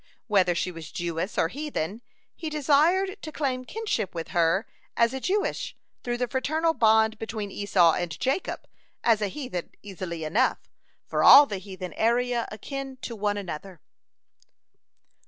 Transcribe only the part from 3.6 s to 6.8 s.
kinship with her as a Jewess through the fraternal